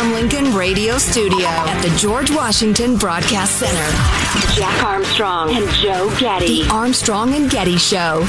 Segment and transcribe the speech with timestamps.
[0.00, 6.14] the Abraham Lincoln Radio Studio at the George Washington Broadcast Center, Jack Armstrong and Joe
[6.18, 6.62] Getty.
[6.62, 8.22] The Armstrong and Getty Show.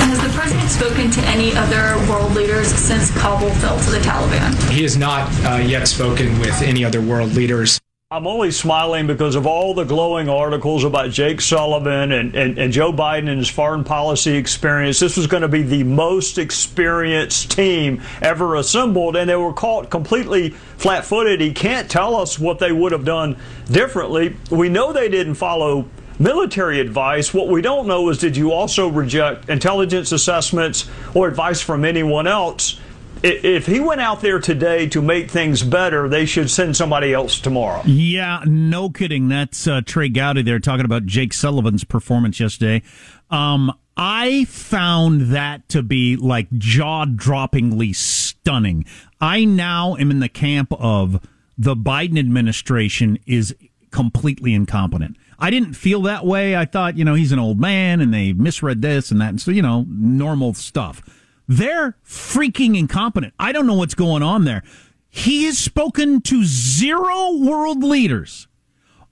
[0.00, 4.54] Has the president spoken to any other world leaders since Kabul fell to the Taliban?
[4.70, 7.78] He has not uh, yet spoken with any other world leaders.
[8.10, 12.72] I'm only smiling because of all the glowing articles about Jake Sullivan and, and, and,
[12.72, 14.98] Joe Biden and his foreign policy experience.
[14.98, 19.90] This was going to be the most experienced team ever assembled, and they were caught
[19.90, 20.48] completely
[20.78, 21.42] flat footed.
[21.42, 23.36] He can't tell us what they would have done
[23.70, 24.34] differently.
[24.50, 25.86] We know they didn't follow
[26.18, 27.34] military advice.
[27.34, 32.26] What we don't know is did you also reject intelligence assessments or advice from anyone
[32.26, 32.80] else?
[33.22, 37.40] If he went out there today to make things better, they should send somebody else
[37.40, 37.82] tomorrow.
[37.84, 39.28] Yeah, no kidding.
[39.28, 42.82] That's uh, Trey Gowdy there talking about Jake Sullivan's performance yesterday.
[43.30, 48.84] Um, I found that to be like jaw droppingly stunning.
[49.20, 51.20] I now am in the camp of
[51.58, 53.54] the Biden administration is
[53.90, 55.16] completely incompetent.
[55.40, 56.56] I didn't feel that way.
[56.56, 59.30] I thought, you know, he's an old man and they misread this and that.
[59.30, 61.02] And so, you know, normal stuff.
[61.48, 63.32] They're freaking incompetent.
[63.38, 64.62] I don't know what's going on there.
[65.08, 68.46] He has spoken to zero world leaders,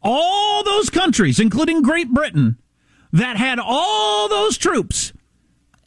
[0.03, 2.59] all those countries, including Great Britain,
[3.13, 5.15] that had all those troops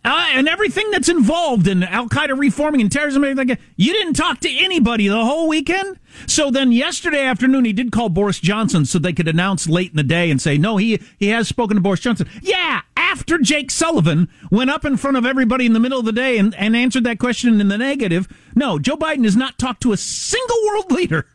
[0.05, 3.23] uh, and everything that's involved in Al Qaeda reforming and terrorism.
[3.23, 3.63] And everything.
[3.75, 5.99] You didn't talk to anybody the whole weekend.
[6.25, 9.97] So then yesterday afternoon, he did call Boris Johnson so they could announce late in
[9.97, 12.29] the day and say, no, he, he has spoken to Boris Johnson.
[12.41, 16.11] Yeah, after Jake Sullivan went up in front of everybody in the middle of the
[16.11, 18.27] day and, and answered that question in the negative.
[18.55, 21.27] No, Joe Biden has not talked to a single world leader.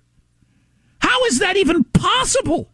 [1.01, 2.71] How is that even possible?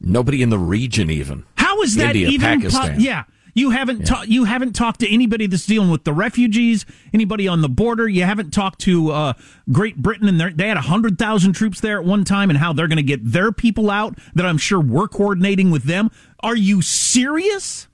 [0.00, 1.44] Nobody in the region, even.
[1.56, 2.60] How is that India, even?
[2.60, 2.94] Pakistan.
[2.96, 3.24] Po- yeah.
[3.54, 4.06] You haven't yeah.
[4.06, 8.08] ta- you haven't talked to anybody that's dealing with the refugees, anybody on the border.
[8.08, 9.32] You haven't talked to uh,
[9.70, 12.88] Great Britain, and they had hundred thousand troops there at one time, and how they're
[12.88, 14.18] going to get their people out.
[14.34, 16.10] That I'm sure we're coordinating with them.
[16.40, 17.86] Are you serious?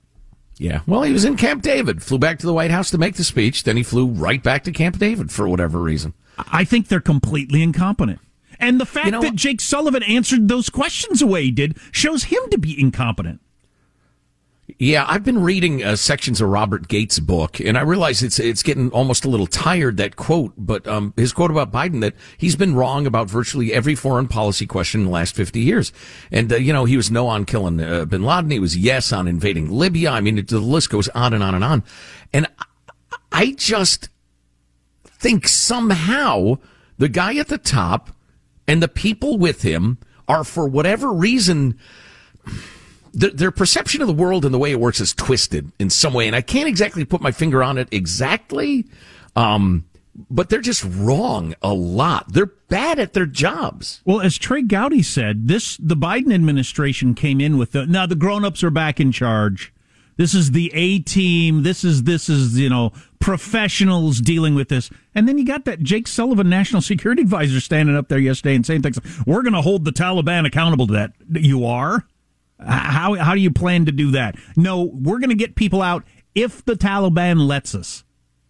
[0.57, 0.81] Yeah.
[0.85, 3.23] Well, he was in Camp David, flew back to the White House to make the
[3.23, 6.13] speech, then he flew right back to Camp David for whatever reason.
[6.37, 8.19] I think they're completely incompetent.
[8.59, 11.77] And the fact you know, that Jake Sullivan answered those questions the way he did
[11.91, 13.41] shows him to be incompetent.
[14.81, 18.63] Yeah, I've been reading uh, sections of Robert Gates' book, and I realize it's it's
[18.63, 20.53] getting almost a little tired that quote.
[20.57, 24.65] But um, his quote about Biden that he's been wrong about virtually every foreign policy
[24.65, 25.93] question in the last fifty years,
[26.31, 29.13] and uh, you know he was no on killing uh, Bin Laden, he was yes
[29.13, 30.09] on invading Libya.
[30.09, 31.83] I mean, the list goes on and on and on.
[32.33, 32.47] And
[33.31, 34.09] I just
[35.05, 36.57] think somehow
[36.97, 38.09] the guy at the top
[38.67, 41.77] and the people with him are, for whatever reason
[43.13, 46.13] their, their perception of the world and the way it works is twisted in some
[46.13, 48.85] way, and I can't exactly put my finger on it exactly.
[49.35, 49.85] Um,
[50.29, 52.33] but they're just wrong a lot.
[52.33, 54.01] They're bad at their jobs.
[54.05, 58.15] Well, as Trey Gowdy said, this the Biden administration came in with the now the
[58.15, 59.73] grown-ups are back in charge.
[60.17, 61.63] This is the A team.
[61.63, 64.89] This is this is you know professionals dealing with this.
[65.15, 68.65] And then you got that Jake Sullivan, national security advisor, standing up there yesterday and
[68.65, 68.99] saying things.
[69.03, 71.13] Like, We're going to hold the Taliban accountable to that.
[71.31, 72.05] You are.
[72.65, 74.35] How how do you plan to do that?
[74.55, 76.03] No, we're going to get people out
[76.35, 78.03] if the Taliban lets us.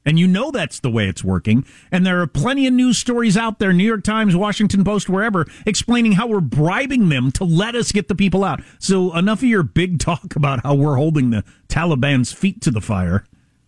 [0.04, 1.63] And you know that's the way it's working.
[1.92, 5.46] And there are plenty of news stories out there, New York Times, Washington Post, wherever,
[5.66, 8.62] explaining how we're bribing them to let us get the people out.
[8.80, 12.81] So enough of your big talk about how we're holding the Taliban's feet to the
[12.81, 13.25] fire.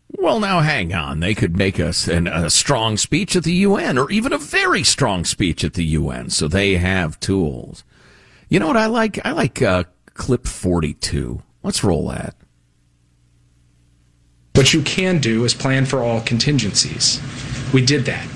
[0.09, 1.19] Well, now hang on.
[1.19, 4.83] They could make us an, a strong speech at the UN or even a very
[4.83, 6.29] strong speech at the UN.
[6.29, 7.83] So they have tools.
[8.49, 9.23] You know what I like?
[9.25, 11.41] I like uh, clip 42.
[11.63, 12.35] Let's roll that.
[14.55, 17.21] What you can do is plan for all contingencies.
[17.73, 18.27] We did that.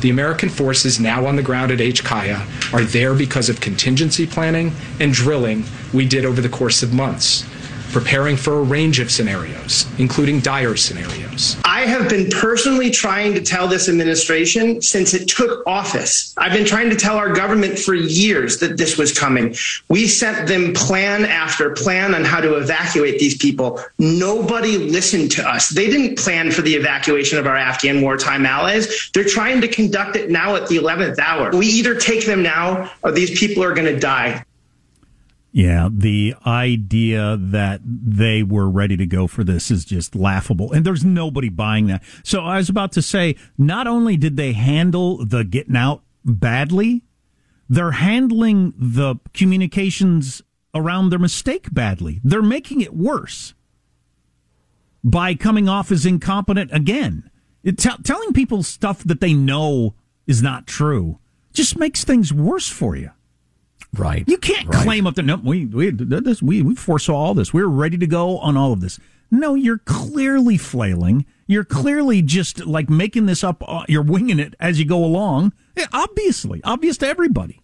[0.00, 2.02] The American forces now on the ground at H.
[2.02, 6.94] Kaya are there because of contingency planning and drilling we did over the course of
[6.94, 7.44] months
[7.90, 11.56] preparing for a range of scenarios, including dire scenarios.
[11.64, 16.34] I have been personally trying to tell this administration since it took office.
[16.36, 19.54] I've been trying to tell our government for years that this was coming.
[19.88, 23.80] We sent them plan after plan on how to evacuate these people.
[23.98, 25.68] Nobody listened to us.
[25.68, 29.10] They didn't plan for the evacuation of our Afghan wartime allies.
[29.12, 31.50] They're trying to conduct it now at the 11th hour.
[31.50, 34.44] We either take them now or these people are going to die.
[35.52, 40.72] Yeah, the idea that they were ready to go for this is just laughable.
[40.72, 42.04] And there's nobody buying that.
[42.22, 47.02] So I was about to say, not only did they handle the getting out badly,
[47.68, 50.42] they're handling the communications
[50.72, 52.20] around their mistake badly.
[52.22, 53.54] They're making it worse
[55.02, 57.28] by coming off as incompetent again.
[57.64, 57.74] T-
[58.04, 59.94] telling people stuff that they know
[60.26, 61.18] is not true
[61.52, 63.10] just makes things worse for you.
[63.92, 64.24] Right.
[64.28, 64.82] You can't right.
[64.82, 65.24] claim up there.
[65.24, 67.52] No, we we this we we foresaw all this.
[67.52, 69.00] We we're ready to go on all of this.
[69.30, 71.26] No, you're clearly flailing.
[71.46, 73.62] You're clearly just like making this up.
[73.66, 75.52] Uh, you're winging it as you go along.
[75.76, 77.60] Yeah, obviously, obvious to everybody.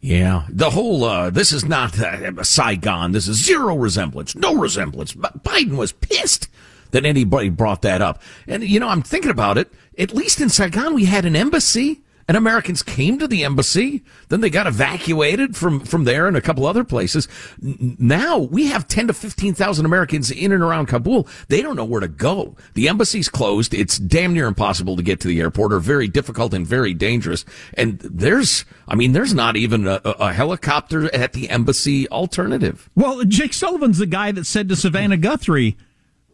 [0.00, 3.12] Yeah, the whole uh, this is not uh, Saigon.
[3.12, 5.14] This is zero resemblance, no resemblance.
[5.14, 6.48] Biden was pissed
[6.90, 8.22] that anybody brought that up.
[8.46, 9.72] And you know, I'm thinking about it.
[9.98, 14.02] At least in Saigon, we had an embassy and Americans came to the embassy.
[14.28, 17.28] Then they got evacuated from, from there and a couple other places.
[17.60, 21.28] Now we have 10 to 15,000 Americans in and around Kabul.
[21.48, 22.56] They don't know where to go.
[22.74, 23.74] The embassy's closed.
[23.74, 27.44] It's damn near impossible to get to the airport or very difficult and very dangerous.
[27.74, 32.90] And there's, I mean, there's not even a, a helicopter at the embassy alternative.
[32.94, 35.76] Well, Jake Sullivan's the guy that said to Savannah Guthrie,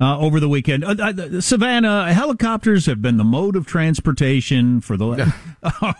[0.00, 0.84] uh, over the weekend.
[0.84, 5.32] Uh, uh, Savannah, helicopters have been the mode of transportation for the.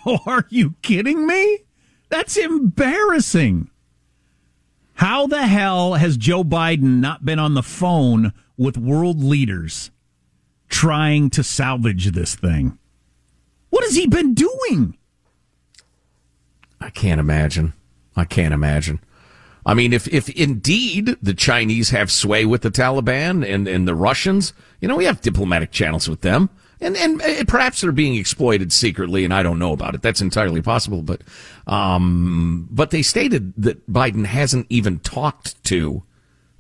[0.06, 1.60] oh, are you kidding me?
[2.08, 3.70] That's embarrassing.
[4.94, 9.90] How the hell has Joe Biden not been on the phone with world leaders
[10.68, 12.78] trying to salvage this thing?
[13.70, 14.98] What has he been doing?
[16.80, 17.72] I can't imagine.
[18.16, 19.00] I can't imagine.
[19.64, 23.94] I mean, if, if indeed the Chinese have sway with the Taliban and, and the
[23.94, 26.50] Russians, you know, we have diplomatic channels with them.
[26.80, 30.02] And, and uh, perhaps they're being exploited secretly, and I don't know about it.
[30.02, 31.00] That's entirely possible.
[31.02, 31.22] But,
[31.68, 36.02] um, but they stated that Biden hasn't even talked to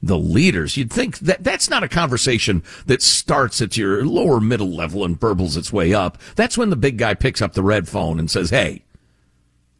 [0.00, 0.76] the leaders.
[0.76, 5.18] You'd think that that's not a conversation that starts at your lower middle level and
[5.18, 6.18] burbles its way up.
[6.36, 8.84] That's when the big guy picks up the red phone and says, Hey,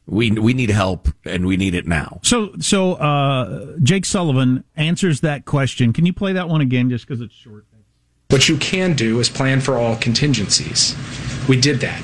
[0.07, 2.21] we we need help and we need it now.
[2.23, 5.93] So so uh, Jake Sullivan answers that question.
[5.93, 7.65] Can you play that one again, just because it's short?
[8.33, 10.97] What you can do is plan for all contingencies.
[11.51, 12.03] We did that.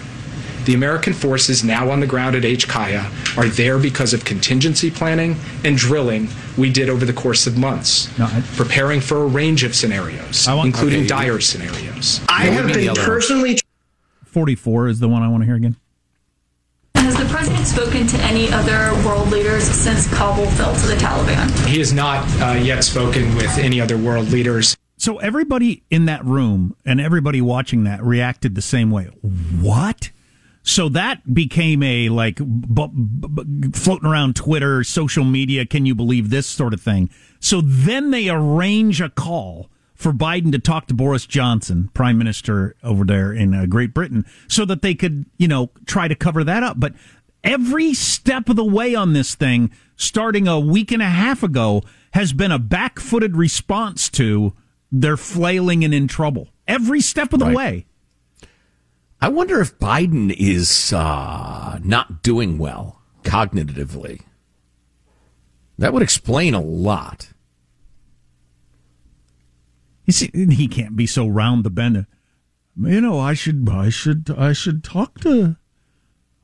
[0.66, 2.68] The American forces now on the ground at H.
[2.68, 6.28] Kaya are there because of contingency planning and drilling
[6.58, 10.46] we did over the course of months, no, I, preparing for a range of scenarios,
[10.46, 11.08] want, including okay.
[11.08, 12.20] dire scenarios.
[12.28, 13.56] I have been personally.
[14.26, 15.76] 44 is the one I want to hear again.
[17.50, 21.66] Has the spoken to any other world leaders since Kabul fell to the Taliban?
[21.66, 24.76] He has not uh, yet spoken with any other world leaders.
[24.96, 29.04] So everybody in that room and everybody watching that reacted the same way.
[29.60, 30.10] What?
[30.62, 35.64] So that became a like b- b- floating around Twitter, social media.
[35.64, 37.10] Can you believe this sort of thing?
[37.40, 42.76] So then they arrange a call for Biden to talk to Boris Johnson, prime minister
[42.84, 46.44] over there in uh, Great Britain, so that they could, you know, try to cover
[46.44, 46.78] that up.
[46.78, 46.94] But
[47.44, 51.82] every step of the way on this thing, starting a week and a half ago,
[52.12, 54.54] has been a back footed response to
[54.90, 56.48] they're flailing and in trouble.
[56.66, 57.56] Every step of the Right.
[57.56, 57.86] way.
[59.20, 64.20] I wonder if Biden is uh, not doing well cognitively.
[65.76, 67.30] That would explain a lot.
[70.06, 72.06] You see, he can't be so round the bend.
[72.80, 75.56] You know, I should, I should, I should talk to,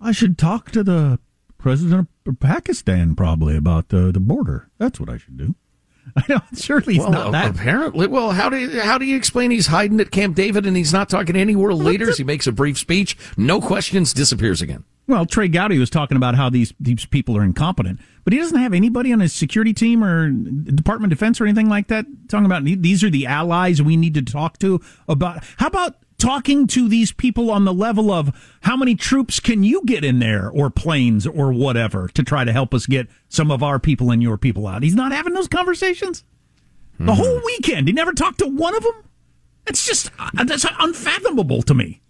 [0.01, 1.19] I should talk to the
[1.59, 4.69] president of Pakistan probably about the the border.
[4.79, 5.55] That's what I should do.
[6.17, 7.51] I know, surely he's well, not that.
[7.51, 8.07] apparently.
[8.07, 10.93] Well, how do you, how do you explain he's hiding at Camp David and he's
[10.93, 12.19] not talking to any world leaders?
[12.19, 14.85] He makes a brief speech, no questions, disappears again.
[15.07, 18.59] Well, Trey Gowdy was talking about how these these people are incompetent, but he doesn't
[18.59, 22.47] have anybody on his security team or Department of Defense or anything like that talking
[22.47, 25.45] about these are the allies we need to talk to about.
[25.59, 29.83] How about talking to these people on the level of how many troops can you
[29.85, 33.63] get in there or planes or whatever to try to help us get some of
[33.63, 34.83] our people and your people out?
[34.83, 36.25] He's not having those conversations.
[36.99, 39.05] The whole weekend, he never talked to one of them.
[39.67, 42.01] It's just uh, that's unfathomable to me.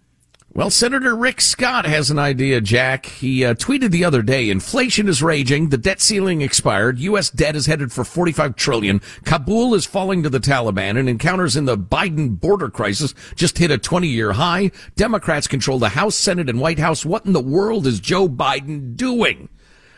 [0.55, 3.07] Well, Senator Rick Scott has an idea, Jack.
[3.07, 7.29] He uh, tweeted the other day, inflation is raging, the debt ceiling expired, U.S.
[7.29, 11.65] debt is headed for 45 trillion, Kabul is falling to the Taliban, and encounters in
[11.65, 14.71] the Biden border crisis just hit a 20-year high.
[14.95, 17.05] Democrats control the House, Senate, and White House.
[17.05, 19.49] What in the world is Joe Biden doing?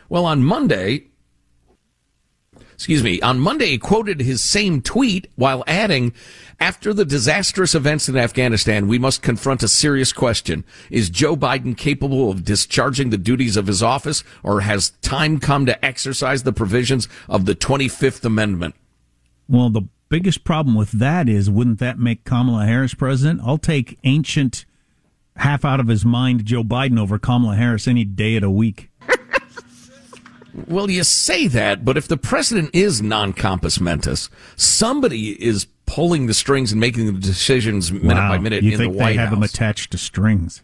[0.10, 1.10] Well, on Monday,
[2.78, 6.14] excuse me, on Monday quoted his same tweet while adding,
[6.60, 10.64] after the disastrous events in Afghanistan, we must confront a serious question.
[10.92, 15.66] Is Joe Biden capable of discharging the duties of his office or has time come
[15.66, 18.76] to exercise the provisions of the 25th Amendment?
[19.50, 23.42] Well, the biggest problem with that is, wouldn't that make Kamala Harris president?
[23.44, 24.66] I'll take ancient,
[25.38, 28.87] half out of his mind Joe Biden over Kamala Harris any day of the week.
[30.66, 36.26] Well, you say that, but if the president is non compos mentis, somebody is pulling
[36.26, 38.30] the strings and making the decisions minute wow.
[38.30, 39.38] by minute you in think the White they have House.
[39.38, 40.64] him attached to strings?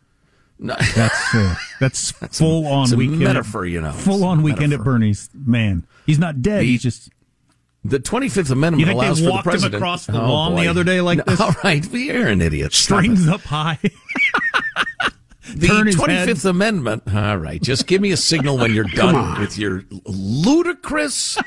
[0.60, 0.76] No.
[0.96, 3.20] That's uh, that's, full on it's a weekend.
[3.20, 3.92] metaphor, you know.
[3.92, 4.84] Full on weekend at.
[4.84, 5.30] Bernie's.
[5.34, 6.62] Man, he's not dead.
[6.62, 7.10] The- he's just.
[7.86, 9.76] The 25th Amendment You think they allows for the walked him president.
[9.76, 11.42] across the Oh, lawn the other day like No, this?
[11.42, 12.72] All right, you're an idiot.
[12.74, 13.78] Strings up high.
[15.56, 16.46] The 25th.
[16.46, 17.04] Amendment.
[17.14, 21.38] All right, just give me a signal when you're done with your ludicrous,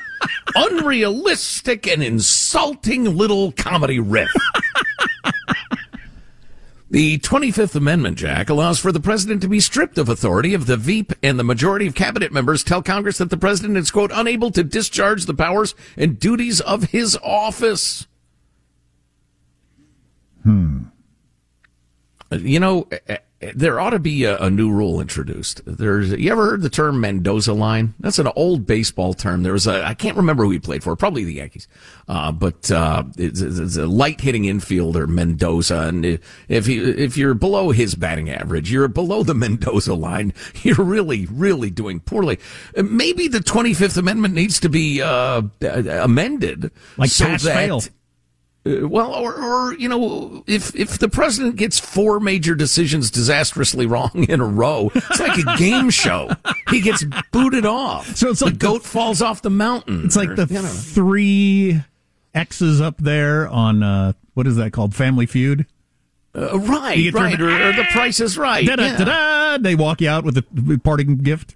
[0.55, 4.31] unrealistic, and insulting little comedy riff.
[6.89, 10.77] The 25th Amendment, Jack, allows for the president to be stripped of authority if the
[10.77, 14.51] Veep and the majority of cabinet members tell Congress that the president is, quote, unable
[14.51, 18.07] to discharge the powers and duties of his office.
[20.43, 20.83] Hmm.
[22.31, 22.87] You know,
[23.39, 25.61] there ought to be a, a new rule introduced.
[25.65, 27.93] There's, you ever heard the term Mendoza line?
[27.99, 29.43] That's an old baseball term.
[29.43, 31.67] There was a, I can't remember who he played for, probably the Yankees.
[32.07, 35.81] Uh, but, uh, it's, it's a light hitting infielder, Mendoza.
[35.81, 40.83] And if he, if you're below his batting average, you're below the Mendoza line, you're
[40.83, 42.39] really, really doing poorly.
[42.75, 46.71] Uh, Maybe the 25th Amendment needs to be, uh, amended.
[46.97, 47.81] Like so pass that- fail.
[48.83, 53.85] Uh, well, or, or you know, if if the president gets four major decisions disastrously
[53.85, 56.29] wrong in a row, it's like a game show.
[56.69, 58.15] He gets booted off.
[58.15, 60.05] So it's like the- goat falls off the mountain.
[60.05, 60.67] It's like or, the you know.
[60.67, 61.81] three
[62.33, 64.93] X's up there on uh, what is that called?
[64.95, 65.65] Family Feud.
[66.35, 68.63] Uh, right, right, or, or the Price is Right.
[68.67, 68.97] Da-da, yeah.
[68.97, 69.57] da-da.
[69.57, 71.55] They walk you out with a parting gift.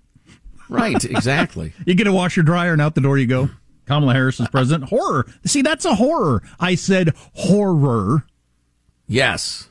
[0.70, 1.74] Right, exactly.
[1.86, 3.50] You get a washer dryer and out the door you go.
[3.91, 4.89] Kamala Harris is president.
[4.89, 5.25] Horror.
[5.45, 6.41] See, that's a horror.
[6.62, 8.25] I said horror.
[9.05, 9.67] Yes.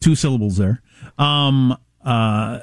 [0.00, 0.82] Two syllables there.
[1.16, 2.58] Um, uh,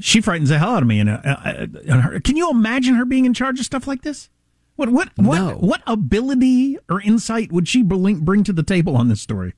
[0.00, 1.00] she frightens the hell out of me.
[1.00, 4.28] And, uh, uh, uh, can you imagine her being in charge of stuff like this?
[4.76, 5.56] What what what No.
[5.56, 9.54] what ability or insight would she bring bring to the table on this story?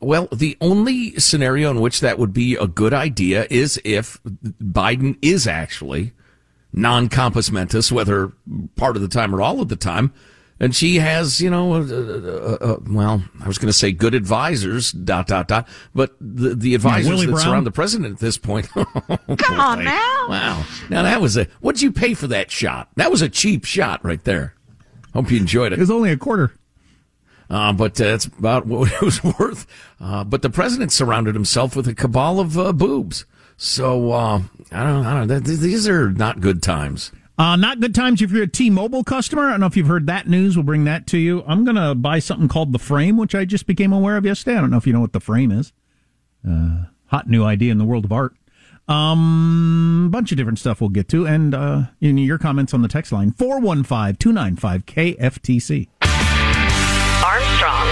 [0.00, 5.18] Well, the only scenario in which that would be a good idea is if Biden
[5.20, 6.12] is actually
[6.72, 8.32] non compos mentis, whether
[8.76, 10.12] part of the time or all of the time.
[10.62, 14.14] And she has, you know, uh, uh, uh, well, I was going to say good
[14.14, 17.44] advisors, dot, dot, dot, but the, the advisors Willie that Brown?
[17.44, 18.68] surround the president at this point.
[18.74, 20.26] Come on now.
[20.28, 20.64] Wow.
[20.90, 22.90] Now that was a, what'd you pay for that shot?
[22.96, 24.54] That was a cheap shot right there.
[25.14, 25.78] Hope you enjoyed it.
[25.78, 26.52] It was only a quarter.
[27.48, 29.66] Uh, but uh, that's about what it was worth.
[29.98, 33.24] Uh, but the president surrounded himself with a cabal of uh, boobs.
[33.62, 35.28] So uh, I don't, I don't.
[35.28, 37.12] Th- th- these are not good times.
[37.36, 39.48] Uh, not good times if you're a T-Mobile customer.
[39.48, 40.56] I don't know if you've heard that news.
[40.56, 41.44] We'll bring that to you.
[41.46, 44.56] I'm going to buy something called the Frame, which I just became aware of yesterday.
[44.56, 45.74] I don't know if you know what the Frame is.
[46.46, 48.32] Uh, hot new idea in the world of art.
[48.88, 52.80] Um, bunch of different stuff we'll get to, and uh, you know, your comments on
[52.80, 55.88] the text line 415 295 KFTC.
[57.22, 57.89] Armstrong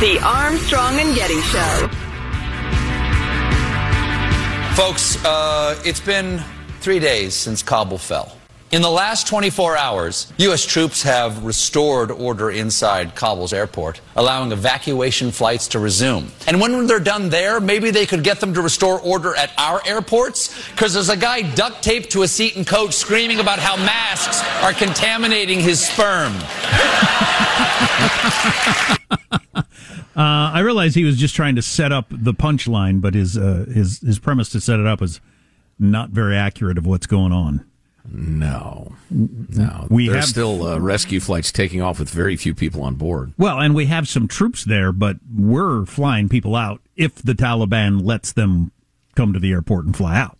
[0.00, 1.88] The Armstrong and Getty Show.
[4.76, 6.40] Folks, uh, it's been
[6.78, 8.36] three days since Kabul fell.
[8.70, 10.64] In the last 24 hours, U.S.
[10.64, 16.30] troops have restored order inside Kabul's airport, allowing evacuation flights to resume.
[16.46, 19.84] And when they're done there, maybe they could get them to restore order at our
[19.84, 20.70] airports?
[20.70, 24.44] Because there's a guy duct taped to a seat and coach screaming about how masks
[24.62, 26.32] are contaminating his sperm.
[30.18, 33.66] Uh, I realize he was just trying to set up the punchline, but his uh,
[33.72, 35.20] his his premise to set it up was
[35.78, 37.64] not very accurate of what's going on.
[38.10, 39.86] No, no.
[39.90, 43.32] We There's have- still uh, rescue flights taking off with very few people on board.
[43.38, 48.02] Well, and we have some troops there, but we're flying people out if the Taliban
[48.04, 48.72] lets them
[49.14, 50.36] come to the airport and fly out.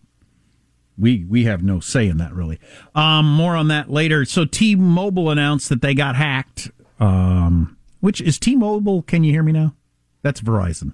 [0.97, 2.59] We we have no say in that really.
[2.95, 4.25] Um, more on that later.
[4.25, 6.71] So T-Mobile announced that they got hacked.
[6.99, 9.01] Um, which is T-Mobile?
[9.03, 9.75] Can you hear me now?
[10.21, 10.93] That's Verizon.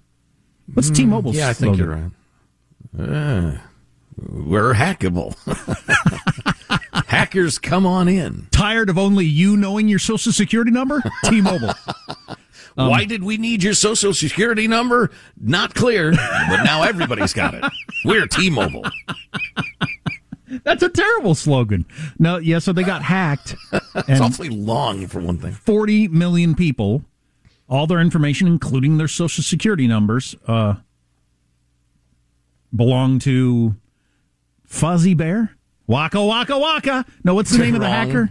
[0.74, 2.12] What's Mm, T-Mobile's Yeah, I think slogan?
[2.98, 3.52] you're right.
[3.58, 3.58] Uh,
[4.18, 5.36] we're hackable.
[7.08, 8.48] Hackers, come on in.
[8.52, 11.02] Tired of only you knowing your social security number?
[11.26, 11.74] T-Mobile.
[12.30, 12.36] Um,
[12.90, 15.12] Why did we need your social security number?
[15.40, 17.64] Not clear, but now everybody's got it.
[18.06, 18.84] We're T-Mobile.
[20.64, 21.86] That's a terrible slogan.
[22.20, 23.56] No, yeah, so they got hacked.
[24.08, 25.54] It's awfully long for one thing.
[25.54, 27.04] 40 million people,
[27.70, 30.75] all their information, including their social security numbers, uh,
[32.75, 33.75] belong to
[34.66, 35.56] Fuzzy Bear?
[35.88, 37.06] Waka Waka Waka.
[37.24, 38.08] No, what's the name of the Wrong.
[38.08, 38.30] hacker?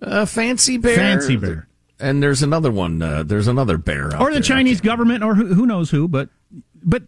[0.00, 0.94] Uh, Fancy Bear.
[0.96, 1.66] Fancy Bear.
[1.98, 3.00] And there's another one.
[3.00, 4.14] Uh, there's another bear.
[4.14, 4.42] Out Or the there.
[4.42, 6.28] Chinese government, or who, who knows who, but
[6.82, 7.02] but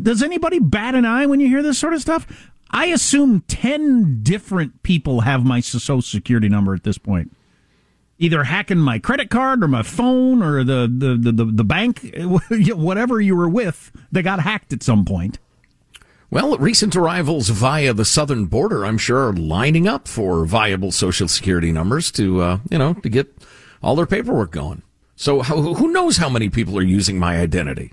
[0.00, 2.50] does anybody bat an eye when you hear this sort of stuff?
[2.70, 7.34] I assume 10 different people have my social security number at this point.
[8.18, 12.14] Either hacking my credit card or my phone or the, the, the, the, the bank,
[12.18, 15.38] whatever you were with, they got hacked at some point.
[16.30, 21.28] Well, recent arrivals via the southern border, I'm sure, are lining up for viable social
[21.28, 23.32] security numbers to, uh, you know, to get
[23.82, 24.82] all their paperwork going.
[25.14, 27.92] So how, who knows how many people are using my identity?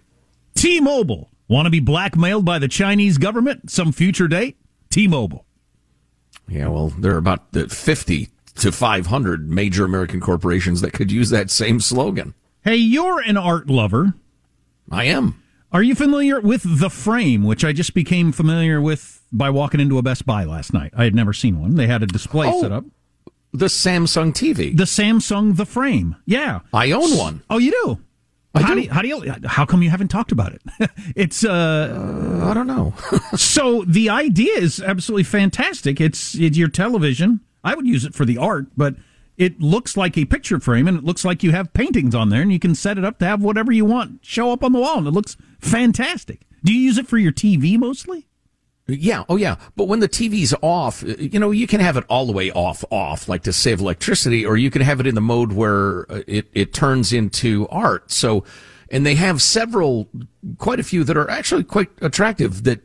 [0.56, 1.30] T-Mobile.
[1.48, 4.58] Want to be blackmailed by the Chinese government some future date?
[4.94, 5.46] T-Mobile.
[6.48, 11.32] Yeah, well, there are about uh, 50 to 500 major American corporations that could use
[11.32, 12.36] that same slogan.
[12.64, 14.14] Hey, you're an art lover.
[14.92, 15.42] I am.
[15.72, 19.98] Are you familiar with The Frame, which I just became familiar with by walking into
[19.98, 20.94] a Best Buy last night?
[20.96, 21.74] I had never seen one.
[21.74, 22.86] They had a display Oh, set up.
[23.52, 24.78] The Samsung TV.
[24.78, 26.16] The Samsung The Frame.
[26.28, 26.60] Yeah.
[26.72, 27.42] I own one.
[27.50, 28.00] Oh, you do?
[28.56, 28.82] How do.
[28.82, 30.62] you, how do you how come you haven't talked about it?
[31.16, 32.94] it's uh, I don't know.
[33.36, 36.00] so the idea is absolutely fantastic.
[36.00, 37.40] It's it's your television.
[37.64, 38.96] I would use it for the art, but
[39.38, 42.42] it looks like a picture frame and it looks like you have paintings on there
[42.42, 44.80] and you can set it up to have whatever you want show up on the
[44.80, 46.42] wall and it looks fantastic.
[46.64, 48.28] Do you use it for your TV mostly?
[48.88, 49.56] Yeah, oh yeah.
[49.76, 52.52] But when the TV's off, uh, you know, you can have it all the way
[52.52, 56.12] off, off, like to save electricity, or you can have it in the mode where
[56.12, 58.12] uh, it, it turns into art.
[58.12, 58.44] So,
[58.90, 60.10] and they have several,
[60.58, 62.82] quite a few that are actually quite attractive that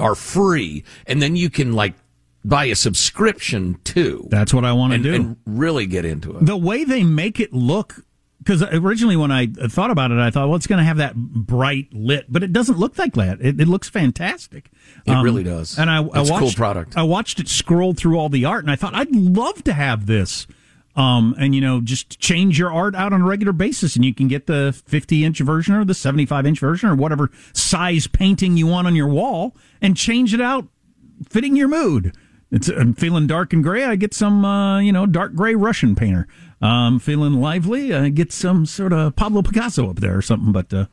[0.00, 0.82] are free.
[1.06, 1.94] And then you can like
[2.44, 4.26] buy a subscription too.
[4.30, 5.14] That's what I want to do.
[5.14, 6.44] and really get into it.
[6.44, 8.04] the way they make it look
[8.46, 11.14] because originally when i thought about it i thought well it's going to have that
[11.16, 14.70] bright lit but it doesn't look like that it, it looks fantastic
[15.04, 15.78] It really does.
[15.78, 16.96] and i, I watched cool product.
[16.96, 20.06] i watched it scroll through all the art and i thought i'd love to have
[20.06, 20.46] this
[20.94, 24.14] um, and you know just change your art out on a regular basis and you
[24.14, 28.56] can get the 50 inch version or the 75 inch version or whatever size painting
[28.56, 30.66] you want on your wall and change it out
[31.28, 32.16] fitting your mood.
[32.50, 33.84] It's I'm feeling dark and gray.
[33.84, 36.28] I get some, uh, you know, dark gray Russian painter.
[36.60, 37.94] Um, feeling lively.
[37.94, 40.52] I get some sort of Pablo Picasso up there or something.
[40.52, 40.86] But uh,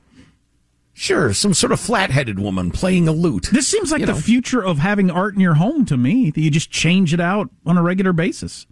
[0.96, 3.50] Sure, some sort of flat-headed woman playing a lute.
[3.52, 4.20] this seems like You the know.
[4.20, 6.30] future of having art in your home to me.
[6.32, 8.68] That you just change it out on a regular basis.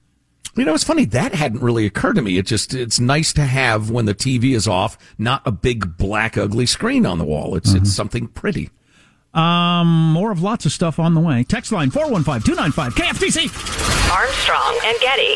[0.56, 2.38] You know, it's funny that hadn't really occurred to me.
[2.38, 6.38] It just it's nice to have when the TV is off, not a big black
[6.38, 7.56] ugly screen on the wall.
[7.56, 8.70] It's it's something pretty.
[9.34, 11.44] Um, more of lots of stuff on the way.
[11.46, 14.12] Text line 415 295 KFTC.
[14.14, 15.36] Armstrong and Getty.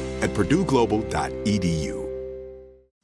[0.21, 2.10] at purdueglobal.edu.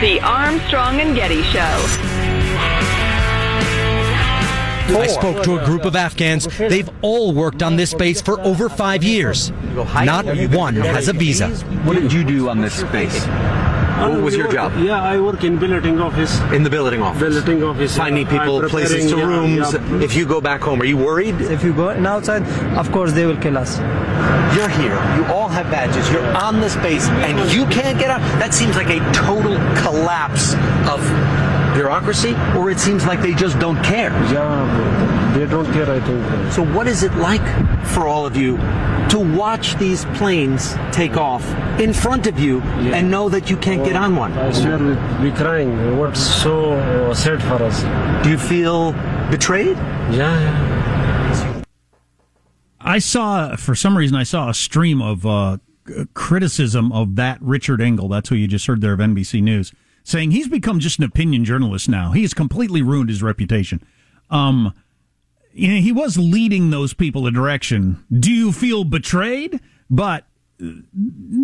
[0.00, 1.58] The Armstrong and Getty Show.
[4.94, 6.46] I spoke to a group of Afghans.
[6.58, 9.52] They've all worked on this base for over five years.
[10.04, 11.48] Not one has a visa.
[11.84, 13.26] What did you do on this base?
[13.98, 14.72] What was your job?
[14.78, 16.38] Yeah, I work in billeting office.
[16.52, 17.20] In the billeting office?
[17.20, 17.96] Billeting office.
[17.96, 19.72] Finding people, places to preparing, rooms.
[19.72, 20.04] yeah, yeah.
[20.04, 21.40] If you go back home, are you worried?
[21.40, 22.42] If you go outside,
[22.76, 23.78] of course they will kill us.
[24.56, 24.94] You're here.
[25.16, 26.10] You all have badges.
[26.10, 28.20] You're on this base, and you can't get out.
[28.38, 30.54] That seems like a total collapse
[30.88, 31.00] of
[31.76, 34.10] bureaucracy, or it seems like they just don't care.
[34.32, 36.52] Yeah, they don't care, I think.
[36.52, 37.46] So, what is it like
[37.86, 38.56] for all of you
[39.10, 41.44] to watch these planes take off
[41.78, 42.62] in front of you
[42.96, 44.32] and know that you can't get on one?
[44.32, 44.94] I swear we,
[45.30, 45.98] we crying.
[45.98, 47.82] What's so uh, sad for us?
[48.24, 48.92] Do you feel
[49.30, 49.76] betrayed?
[50.10, 51.62] Yeah, yeah.
[52.80, 55.58] I saw, for some reason, I saw a stream of uh,
[56.14, 58.08] criticism of that Richard Engel.
[58.08, 59.72] That's who you just heard there of NBC News,
[60.06, 62.12] saying he's become just an opinion journalist now.
[62.12, 63.84] He has completely ruined his reputation.
[64.30, 64.72] Um,
[65.52, 68.04] you know, he was leading those people a direction.
[68.12, 69.58] Do you feel betrayed?
[69.90, 70.24] But
[70.62, 70.70] uh,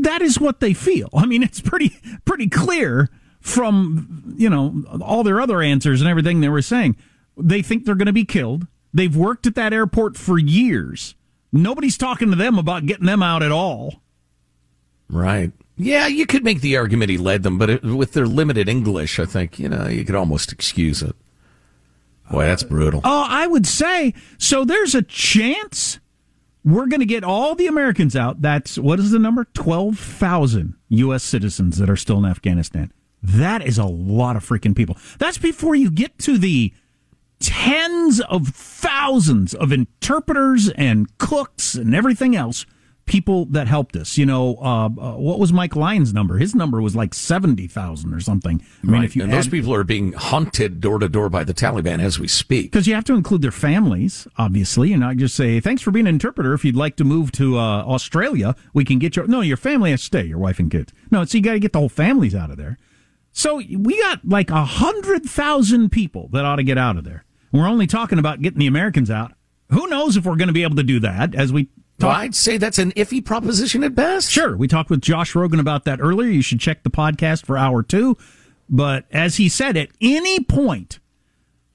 [0.02, 1.08] that is what they feel.
[1.12, 6.40] I mean, it's pretty pretty clear from you know all their other answers and everything
[6.40, 6.96] they were saying.
[7.36, 8.68] They think they're going to be killed.
[8.94, 11.16] They've worked at that airport for years.
[11.50, 14.02] Nobody's talking to them about getting them out at all.
[15.08, 15.50] Right.
[15.82, 19.18] Yeah, you could make the argument he led them, but it, with their limited English,
[19.18, 21.16] I think, you know, you could almost excuse it.
[22.30, 23.00] Boy, that's brutal.
[23.04, 24.64] Oh, I would say so.
[24.64, 25.98] There's a chance
[26.64, 28.40] we're going to get all the Americans out.
[28.40, 29.44] That's what is the number?
[29.52, 31.22] 12,000 U.S.
[31.22, 32.92] citizens that are still in Afghanistan.
[33.22, 34.96] That is a lot of freaking people.
[35.18, 36.72] That's before you get to the
[37.40, 42.64] tens of thousands of interpreters and cooks and everything else.
[43.12, 44.16] People that helped us.
[44.16, 46.38] You know, uh, uh, what was Mike Lyons' number?
[46.38, 48.62] His number was like 70,000 or something.
[48.82, 49.04] I mean, right.
[49.04, 52.00] if you and add- those people are being hunted door to door by the Taliban
[52.00, 52.72] as we speak.
[52.72, 56.06] because you have to include their families, obviously, and not just say, "Thanks for being
[56.06, 56.54] an interpreter.
[56.54, 59.90] If you'd like to move to uh, Australia, we can get your." No, your family
[59.90, 60.24] has to stay.
[60.24, 60.92] Your wife and kids.
[61.10, 62.78] No, so you got to get the whole families out of there.
[63.32, 67.24] So we got like a hundred thousand people that ought to get out of there.
[67.52, 69.32] We're only talking about getting the Americans out.
[69.68, 71.68] Who knows if we're going to be able to do that as we
[72.08, 74.30] well, I'd say that's an iffy proposition at best.
[74.30, 74.56] Sure.
[74.56, 76.28] We talked with Josh Rogin about that earlier.
[76.28, 78.16] You should check the podcast for hour two.
[78.68, 80.98] But as he said, at any point,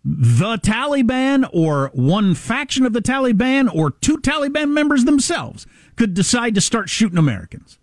[0.03, 6.55] the Taliban or one faction of the Taliban or two Taliban members themselves could decide
[6.55, 7.77] to start shooting Americans.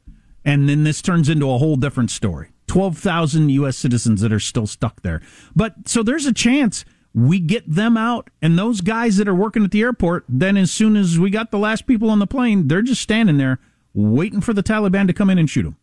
[0.45, 2.51] And then this turns into a whole different story.
[2.67, 3.77] 12,000 U.S.
[3.77, 5.21] citizens that are still stuck there.
[5.55, 9.65] But so there's a chance we get them out and those guys that are working
[9.65, 12.69] at the airport, then as soon as we got the last people on the plane,
[12.69, 13.61] they're just standing there
[13.95, 15.77] waiting for the Taliban to come in and shoot them.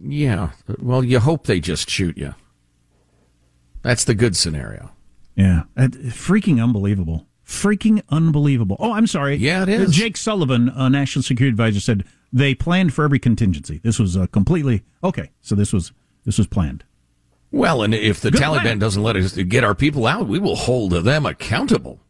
[0.00, 0.50] Yeah.
[0.78, 2.34] Well, you hope they just shoot you.
[3.82, 4.92] That's the good scenario.
[5.34, 5.64] Yeah.
[5.76, 7.26] Freaking unbelievable.
[7.44, 8.76] Freaking unbelievable.
[8.78, 9.34] Oh, I'm sorry.
[9.36, 9.92] Yeah, it is.
[9.92, 13.80] Jake Sullivan, a national security advisor, said they planned for every contingency.
[13.82, 15.30] This was uh, completely okay.
[15.40, 15.92] So this was
[16.24, 16.84] this was planned.
[17.52, 18.78] Well, and if the Good Taliban plan.
[18.78, 22.00] doesn't let us get our people out, we will hold them accountable.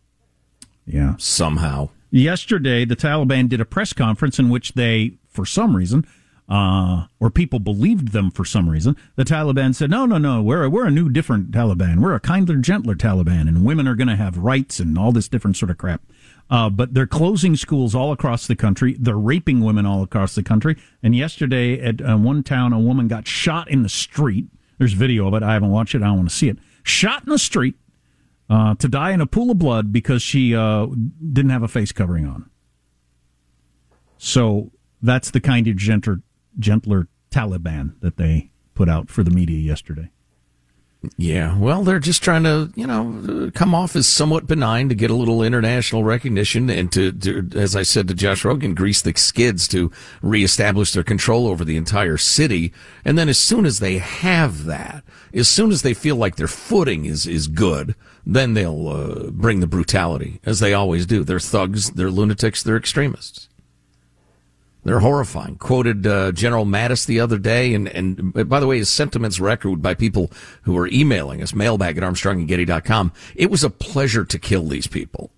[0.87, 1.15] Yeah.
[1.19, 1.91] Somehow.
[2.11, 6.05] Yesterday, the Taliban did a press conference in which they, for some reason,
[6.49, 8.97] uh, or people believed them for some reason.
[9.15, 12.01] The Taliban said, "No, no, no, we're we're a new, different Taliban.
[12.01, 15.29] We're a kinder, gentler Taliban, and women are going to have rights and all this
[15.29, 16.03] different sort of crap."
[16.51, 18.97] Uh, but they're closing schools all across the country.
[18.99, 20.77] They're raping women all across the country.
[21.01, 24.47] And yesterday, at uh, one town, a woman got shot in the street.
[24.81, 25.43] There's video of it.
[25.43, 26.01] I haven't watched it.
[26.01, 26.57] I don't want to see it.
[26.83, 27.75] Shot in the street
[28.49, 31.93] uh, to die in a pool of blood because she uh, didn't have a face
[31.93, 32.49] covering on.
[34.17, 34.71] So
[35.03, 36.23] that's the kind of gentler
[36.59, 40.11] gentler Taliban that they put out for the media yesterday.
[41.17, 45.11] Yeah, well, they're just trying to, you know, come off as somewhat benign to get
[45.11, 49.15] a little international recognition and to, to, as I said to Josh Rogin, grease the
[49.17, 52.75] skids to reestablish their control over the entire city.
[53.03, 56.47] And then as soon as they have that, as soon as they feel like their
[56.47, 57.95] footing is, is good,
[58.27, 61.25] then they'll uh, bring the brutality, as they always do.
[61.25, 63.49] They're thugs, they're lunatics, they're extremists.
[64.83, 65.57] They're horrifying.
[65.57, 69.51] Quoted uh, General Mattis the other day, and, and by the way, his sentiments were
[69.51, 70.31] echoed by people
[70.63, 73.13] who were emailing us, mailbag at armstrongandgetty.com.
[73.35, 75.31] It was a pleasure to kill these people.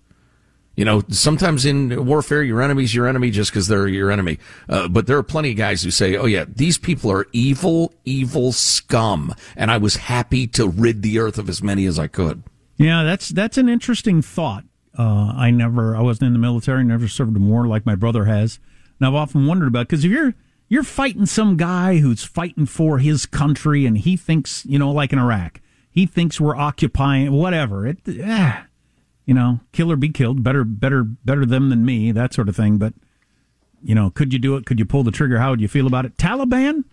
[0.75, 4.39] You know, sometimes in warfare, your enemy's your enemy just because they're your enemy.
[4.67, 7.93] Uh, but there are plenty of guys who say, oh yeah, these people are evil,
[8.05, 9.35] evil scum.
[9.55, 12.41] And I was happy to rid the earth of as many as I could.
[12.77, 14.63] Yeah, that's, that's an interesting thought.
[14.97, 18.25] Uh, I never, I wasn't in the military, never served in war like my brother
[18.25, 18.59] has.
[18.99, 20.33] And I've often wondered about because if you're
[20.69, 25.13] you're fighting some guy who's fighting for his country and he thinks you know like
[25.13, 28.63] in Iraq he thinks we're occupying whatever it eh,
[29.25, 32.55] you know kill or be killed better better better them than me that sort of
[32.55, 32.77] thing.
[32.77, 32.93] But
[33.83, 34.65] you know could you do it?
[34.65, 35.39] Could you pull the trigger?
[35.39, 36.17] How would you feel about it?
[36.17, 36.85] Taliban?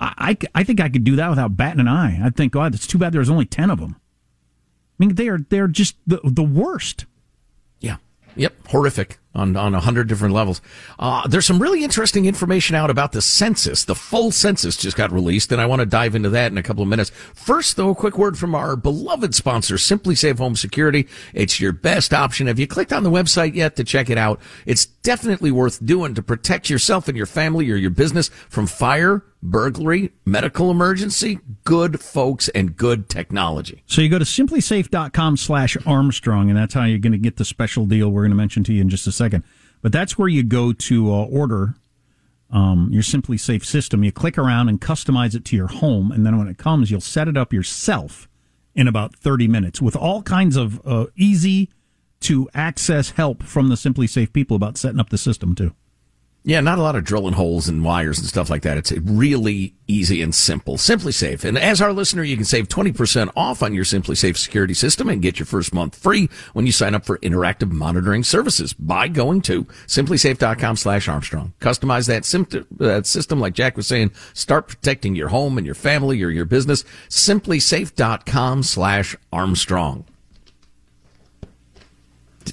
[0.00, 2.18] I, I, I think I could do that without batting an eye.
[2.22, 3.96] I'd think God it's too bad there's only ten of them
[4.98, 7.06] I mean they are they're just the the worst.
[7.80, 7.96] Yeah.
[8.36, 10.60] Yep, horrific on on a hundred different levels.
[10.98, 13.84] Uh, there's some really interesting information out about the census.
[13.84, 16.62] The full census just got released, and I want to dive into that in a
[16.62, 17.10] couple of minutes.
[17.34, 21.08] First, though, a quick word from our beloved sponsor, SimpliSafe Home Security.
[21.32, 22.46] It's your best option.
[22.46, 24.40] Have you clicked on the website yet to check it out?
[24.66, 29.24] It's definitely worth doing to protect yourself and your family or your business from fire
[29.44, 33.82] burglary, medical emergency, good folks and good technology.
[33.86, 37.44] So you go to simplisafe.com slash Armstrong, and that's how you're going to get the
[37.44, 39.23] special deal we're going to mention to you in just a second.
[39.82, 41.74] But that's where you go to uh, order
[42.50, 44.04] um, your SimpliSafe system.
[44.04, 47.00] You click around and customize it to your home, and then when it comes, you'll
[47.00, 48.28] set it up yourself
[48.74, 51.70] in about 30 minutes with all kinds of uh, easy
[52.20, 55.74] to access help from the SimpliSafe people about setting up the system too.
[56.46, 58.76] Yeah, not a lot of drilling holes and wires and stuff like that.
[58.76, 60.76] It's really easy and simple.
[60.76, 61.42] SimpliSafe.
[61.42, 65.22] And as our listener, you can save 20% off on your SimpliSafe security system and
[65.22, 69.40] get your first month free when you sign up for interactive monitoring services by going
[69.40, 71.54] to simplisafe.com slash Armstrong.
[71.60, 74.10] Customize that, sim- that system like Jack was saying.
[74.34, 76.84] Start protecting your home and your family or your business.
[77.08, 80.04] Simplisafe.com slash Armstrong.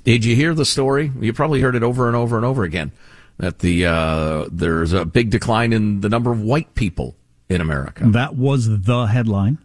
[0.06, 1.12] Did you hear the story?
[1.20, 2.94] You probably heard it over and over and over again
[3.42, 7.18] that the uh, there's a big decline in the number of white people
[7.50, 8.04] in America.
[8.06, 9.58] That was the headline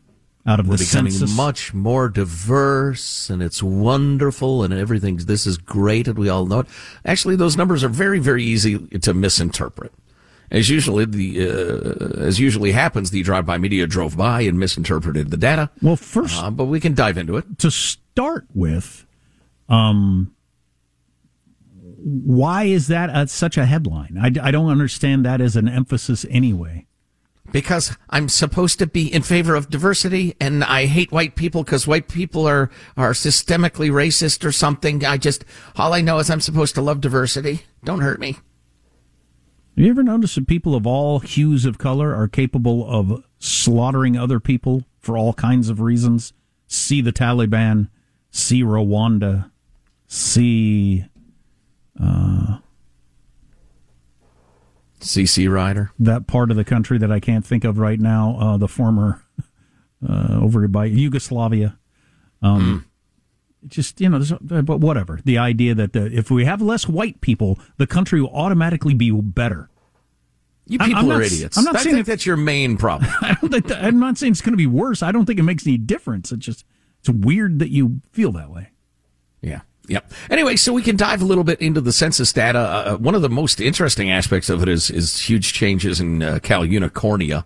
[0.46, 1.36] out of We're the becoming census.
[1.36, 5.18] much more diverse, and it's wonderful, and everything.
[5.18, 6.66] This is great, and we all know it.
[7.04, 9.92] Actually, those numbers are very, very easy to misinterpret.
[10.50, 15.36] As usually the uh, as usually happens, the drive-by media drove by and misinterpreted the
[15.36, 15.70] data.
[15.82, 19.04] Well, first, uh, but we can dive into it to start with.
[19.68, 20.32] Um,
[21.98, 24.18] why is that a, such a headline?
[24.20, 26.86] I, I don't understand that as an emphasis anyway.
[27.52, 31.86] because I'm supposed to be in favor of diversity and I hate white people because
[31.86, 35.04] white people are, are systemically racist or something.
[35.04, 35.44] I just,
[35.76, 37.62] all I know is I'm supposed to love diversity.
[37.84, 38.32] Don't hurt me.
[38.32, 44.16] Have you ever noticed that people of all hues of color are capable of slaughtering
[44.16, 46.32] other people for all kinds of reasons?
[46.66, 47.88] See the Taliban,
[48.30, 49.50] see Rwanda,
[50.06, 51.04] see
[52.02, 52.58] uh,
[55.00, 55.92] CC Rider.
[55.98, 59.22] That part of the country that I can't think of right now, uh, the former
[60.06, 61.78] uh, over by Yugoslavia.
[62.42, 63.68] Um, mm.
[63.68, 65.20] Just you know, but whatever.
[65.24, 69.10] The idea that the, if we have less white people, the country will automatically be
[69.10, 69.70] better.
[70.68, 71.56] You people I'm, are not, idiots.
[71.56, 73.10] I'm not I saying think that's your main problem.
[73.20, 75.02] I don't think that, I'm not saying it's going to be worse.
[75.02, 76.32] I don't think it makes any difference.
[76.32, 76.64] It's just
[77.00, 78.70] it's weird that you feel that way.
[79.40, 79.60] Yeah.
[79.88, 80.12] Yep.
[80.30, 82.58] Anyway, so we can dive a little bit into the census data.
[82.58, 86.22] Uh, uh, one of the most interesting aspects of it is is huge changes in
[86.22, 87.44] uh, Cal Unicornia.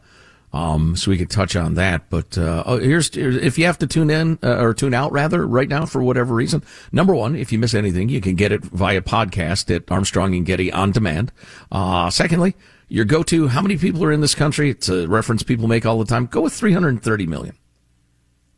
[0.52, 2.10] Um, so we could touch on that.
[2.10, 5.12] But uh, oh, here's, here's, if you have to tune in uh, or tune out
[5.12, 6.64] rather right now for whatever reason.
[6.90, 10.44] Number one, if you miss anything, you can get it via podcast at Armstrong and
[10.44, 11.30] Getty on demand.
[11.70, 12.56] Uh, secondly,
[12.88, 13.46] your go-to.
[13.48, 14.70] How many people are in this country?
[14.70, 16.26] It's a reference people make all the time.
[16.26, 17.56] Go with 330 million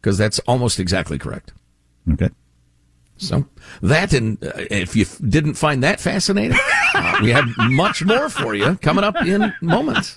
[0.01, 1.53] because that's almost exactly correct.
[2.11, 2.31] Okay.
[3.17, 3.47] So
[3.83, 6.59] that, and uh, if you didn't find that fascinating,
[6.95, 10.17] uh, we have much more for you coming up in moments.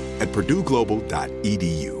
[0.21, 2.00] at purdueglobal.edu.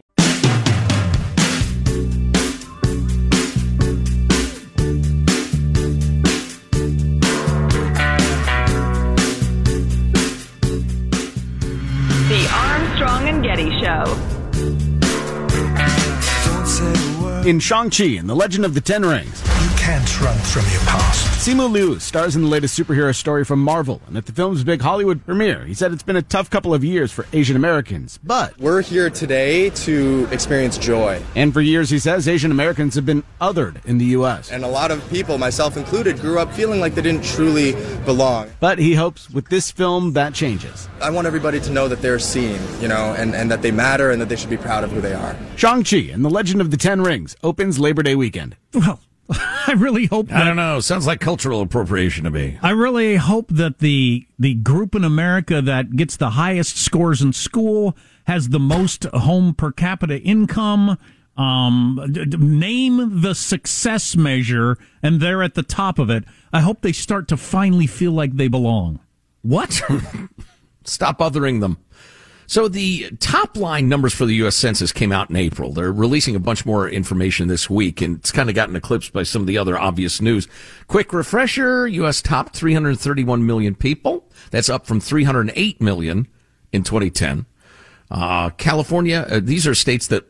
[13.51, 14.03] Getty Show.
[17.45, 19.41] In Shang-Chi and the Legend of the Ten Rings.
[19.81, 21.47] You can't run from your past.
[21.47, 24.79] Simu Liu stars in the latest superhero story from Marvel, and at the film's big
[24.79, 28.55] Hollywood premiere, he said it's been a tough couple of years for Asian Americans, but
[28.59, 31.19] we're here today to experience joy.
[31.35, 34.51] And for years, he says Asian Americans have been othered in the U.S.
[34.51, 37.71] And a lot of people, myself included, grew up feeling like they didn't truly
[38.05, 38.51] belong.
[38.59, 40.87] But he hopes with this film that changes.
[41.01, 44.11] I want everybody to know that they're seen, you know, and, and that they matter
[44.11, 45.35] and that they should be proud of who they are.
[45.55, 48.55] Shang-Chi and the Legend of the Ten Rings opens Labor Day weekend.
[48.75, 48.99] Well,
[49.67, 50.27] I really hope.
[50.27, 50.79] That, I don't know.
[50.79, 52.57] Sounds like cultural appropriation to me.
[52.61, 57.33] I really hope that the the group in America that gets the highest scores in
[57.33, 60.97] school has the most home per capita income.
[61.37, 66.25] Um, d- d- name the success measure, and they're at the top of it.
[66.51, 68.99] I hope they start to finally feel like they belong.
[69.41, 69.81] What?
[70.83, 71.77] Stop bothering them.
[72.51, 74.57] So the top line numbers for the U.S.
[74.57, 75.71] Census came out in April.
[75.71, 79.23] They're releasing a bunch more information this week, and it's kind of gotten eclipsed by
[79.23, 80.49] some of the other obvious news.
[80.89, 82.21] Quick refresher: U.S.
[82.21, 84.29] top 331 million people.
[84.49, 86.27] That's up from 308 million
[86.73, 87.45] in 2010.
[88.11, 90.25] Uh, California, uh, these are states that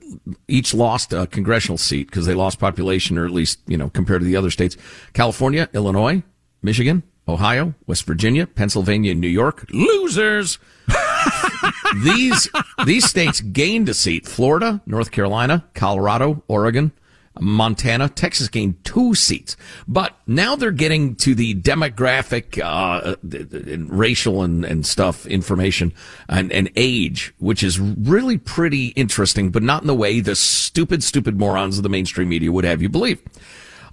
[0.48, 4.22] each lost a congressional seat because they lost population, or at least, you know, compared
[4.22, 4.78] to the other states.
[5.14, 6.22] California, Illinois,
[6.62, 9.66] Michigan, Ohio, West Virginia, Pennsylvania, New York.
[9.72, 10.60] Losers!
[12.04, 12.50] these,
[12.86, 14.26] these states gained a seat.
[14.26, 16.92] Florida, North Carolina, Colorado, Oregon,
[17.40, 19.56] Montana, Texas gained two seats.
[19.88, 25.94] But now they're getting to the demographic, uh, and racial and, and stuff information
[26.28, 31.04] and, and age, which is really pretty interesting, but not in the way the stupid,
[31.04, 33.22] stupid morons of the mainstream media would have you believe.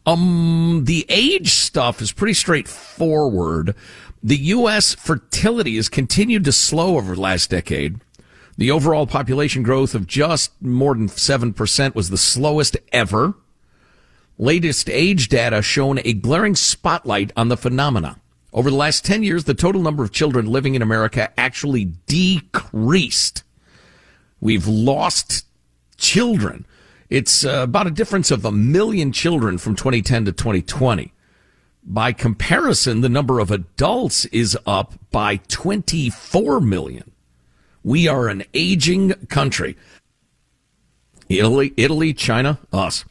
[0.06, 3.74] Um, the age stuff is pretty straightforward.
[4.22, 4.94] The U.S.
[4.94, 8.00] fertility has continued to slow over the last decade.
[8.56, 13.34] The overall population growth of just more than 7% was the slowest ever.
[14.36, 18.20] Latest age data shown a glaring spotlight on the phenomena.
[18.52, 23.44] Over the last 10 years, the total number of children living in America actually decreased.
[24.40, 25.46] We've lost
[25.96, 26.66] children.
[27.10, 31.12] It's uh, about a difference of a million children from 2010 to 2020.
[31.90, 37.12] By comparison, the number of adults is up by 24 million.
[37.82, 39.74] We are an aging country.
[41.30, 43.06] Italy, Italy, China, us.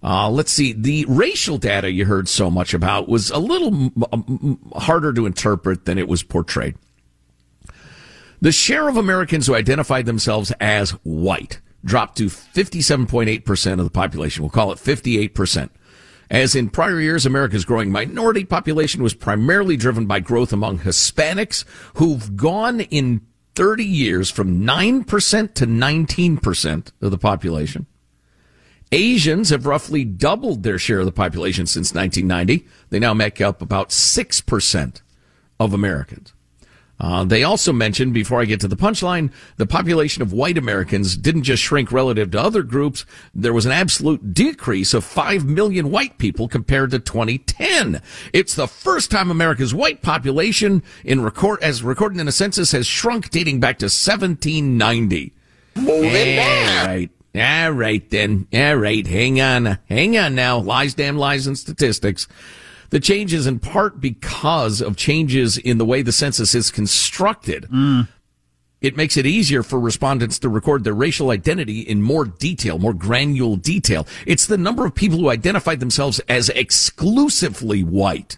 [0.00, 0.72] Uh, let's see.
[0.72, 5.26] The racial data you heard so much about was a little m- m- harder to
[5.26, 6.76] interpret than it was portrayed.
[8.40, 14.44] The share of Americans who identified themselves as white dropped to 57.8% of the population.
[14.44, 15.70] We'll call it 58%.
[16.34, 21.64] As in prior years, America's growing minority population was primarily driven by growth among Hispanics
[21.94, 23.20] who've gone in
[23.54, 27.86] 30 years from 9% to 19% of the population.
[28.90, 32.66] Asians have roughly doubled their share of the population since 1990.
[32.90, 35.02] They now make up about 6%
[35.60, 36.33] of Americans.
[37.04, 41.18] Uh, they also mentioned, before I get to the punchline, the population of white Americans
[41.18, 43.04] didn't just shrink relative to other groups.
[43.34, 48.00] There was an absolute decrease of 5 million white people compared to 2010.
[48.32, 52.86] It's the first time America's white population in record, as recorded in a census has
[52.86, 55.34] shrunk dating back to 1790.
[55.76, 57.10] Moving All right.
[57.34, 58.48] All right then.
[58.54, 59.06] All right.
[59.06, 59.78] Hang on.
[59.90, 60.56] Hang on now.
[60.58, 62.28] Lies, damn lies, and statistics.
[62.90, 67.66] The change is in part because of changes in the way the census is constructed.
[67.72, 68.08] Mm.
[68.80, 72.92] It makes it easier for respondents to record their racial identity in more detail, more
[72.92, 74.06] granular detail.
[74.26, 78.36] It's the number of people who identify themselves as exclusively white,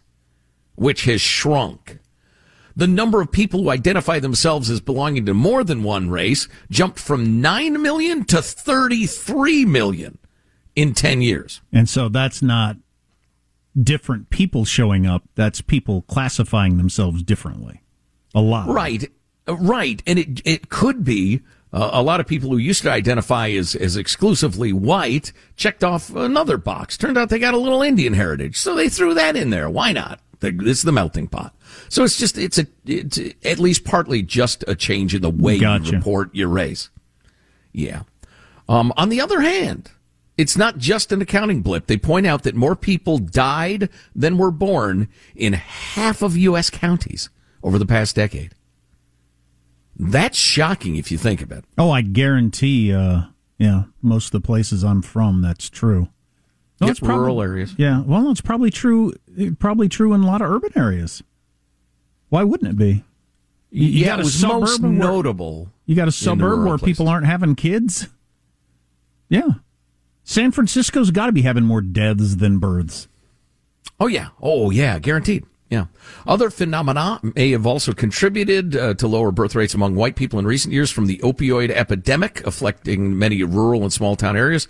[0.76, 1.98] which has shrunk.
[2.76, 7.00] The number of people who identify themselves as belonging to more than one race jumped
[7.00, 10.18] from 9 million to 33 million
[10.76, 11.60] in 10 years.
[11.72, 12.76] And so that's not
[13.80, 15.24] different people showing up.
[15.34, 17.82] That's people classifying themselves differently.
[18.34, 18.68] A lot.
[18.68, 19.04] Right.
[19.48, 20.02] Uh, Right.
[20.06, 21.40] And it, it could be
[21.72, 26.14] uh, a lot of people who used to identify as, as exclusively white checked off
[26.14, 26.96] another box.
[26.96, 28.58] Turned out they got a little Indian heritage.
[28.58, 29.70] So they threw that in there.
[29.70, 30.20] Why not?
[30.42, 31.54] It's the melting pot.
[31.88, 35.58] So it's just, it's a, it's at least partly just a change in the way
[35.58, 35.92] Gotcha.
[35.92, 36.90] you report your race.
[37.72, 38.02] Yeah.
[38.68, 39.90] Um, on the other hand,
[40.38, 41.86] it's not just an accounting blip.
[41.86, 46.68] They point out that more people died than were born in half of U.S.
[46.70, 47.30] counties
[47.62, 48.52] over the past decade.
[49.98, 51.64] That's shocking if you think of it.
[51.78, 52.92] Oh, I guarantee.
[52.92, 53.22] Uh,
[53.58, 56.08] yeah, most of the places I'm from, that's true.
[56.82, 57.74] It's probably- rural areas.
[57.78, 59.14] Yeah, well, it's probably true.
[59.58, 61.22] Probably true in a lot of urban areas.
[62.28, 63.04] Why wouldn't it be?
[63.70, 66.66] You, you Yeah, got it a was most suburb where- notable You got a suburb
[66.66, 68.08] where people aren't having kids.
[69.30, 69.48] Yeah,
[70.28, 73.06] San Francisco's got to be having more deaths than births.
[74.00, 74.30] Oh yeah.
[74.42, 74.98] Oh yeah.
[74.98, 75.46] Guaranteed.
[75.70, 75.86] Yeah.
[76.26, 80.44] Other phenomena may have also contributed uh, to lower birth rates among white people in
[80.46, 84.66] recent years, from the opioid epidemic afflicting many rural and small town areas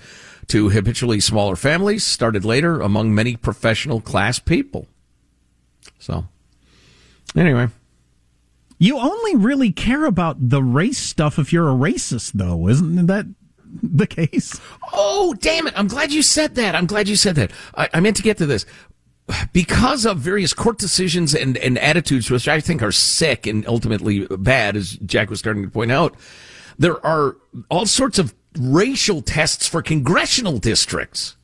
[0.49, 4.87] to habitually smaller families, started later among many professional class people.
[5.99, 6.29] So,
[7.35, 7.69] anyway.
[8.79, 13.27] You only really care about the race stuff if you're a racist, though, isn't that?
[13.83, 14.61] the case?
[14.93, 15.75] Oh, damn it.
[15.77, 16.75] I'm glad you said that.
[16.75, 17.51] I'm glad you said that.
[17.75, 18.67] I, I meant to get to this.
[19.53, 24.27] Because of various court decisions and, and attitudes, which I think are sick and ultimately
[24.27, 26.15] bad, as Jack was starting to point out,
[26.79, 27.37] there are
[27.69, 31.37] all sorts of racial tests for congressional districts.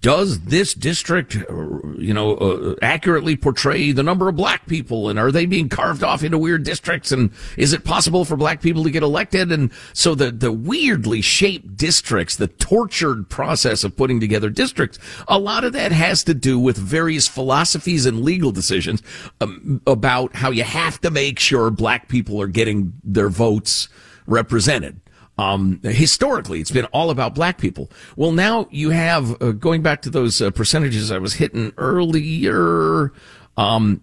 [0.00, 5.10] Does this district, you know, uh, accurately portray the number of black people?
[5.10, 7.12] And are they being carved off into weird districts?
[7.12, 9.52] And is it possible for black people to get elected?
[9.52, 14.98] And so the, the weirdly shaped districts, the tortured process of putting together districts,
[15.28, 19.02] a lot of that has to do with various philosophies and legal decisions
[19.42, 23.88] um, about how you have to make sure black people are getting their votes
[24.26, 25.00] represented.
[25.38, 27.90] Um, historically, it's been all about black people.
[28.16, 33.12] Well, now you have, uh, going back to those uh, percentages I was hitting earlier,
[33.56, 34.02] um,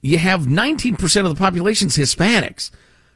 [0.00, 2.70] you have 19% of the population's Hispanics.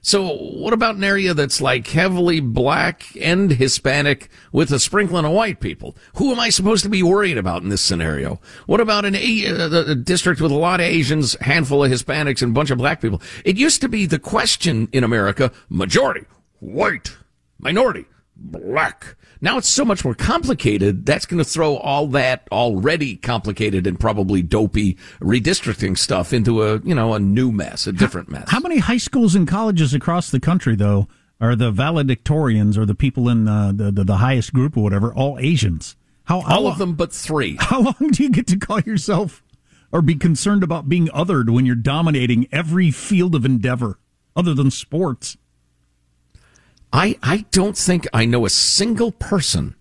[0.04, 5.30] So what about an area that's like heavily black and Hispanic with a sprinkling of
[5.30, 5.96] white people?
[6.16, 8.40] Who am I supposed to be worried about in this scenario?
[8.66, 12.42] What about an a, uh, a district with a lot of Asians, handful of Hispanics,
[12.42, 13.22] and a bunch of black people?
[13.44, 16.26] It used to be the question in America, majority,
[16.58, 17.16] white,
[17.62, 18.04] minority,
[18.36, 19.16] black.
[19.40, 21.06] Now it's so much more complicated.
[21.06, 26.80] That's going to throw all that already complicated and probably dopey redistricting stuff into a,
[26.80, 28.48] you know, a new mess, a different mess.
[28.48, 31.08] How many high schools and colleges across the country, though,
[31.40, 35.12] are the valedictorians or the people in the, the, the, the highest group or whatever,
[35.12, 35.96] all Asians?
[36.24, 37.56] How, how all of them but three.
[37.60, 39.42] How long do you get to call yourself
[39.90, 43.98] or be concerned about being othered when you're dominating every field of endeavor
[44.36, 45.36] other than sports?
[46.92, 49.74] I, I don't think I know a single person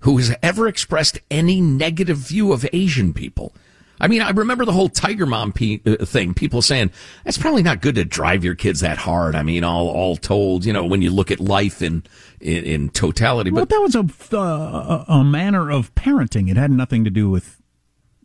[0.00, 3.54] who has ever expressed any negative view of Asian people.
[4.00, 6.34] I mean, I remember the whole Tiger Mom pe- uh, thing.
[6.34, 6.90] People saying
[7.24, 9.36] that's probably not good to drive your kids that hard.
[9.36, 12.02] I mean, all all told, you know, when you look at life in
[12.40, 13.50] in, in totality.
[13.50, 16.50] But well, that was a uh, a manner of parenting.
[16.50, 17.62] It had nothing to do with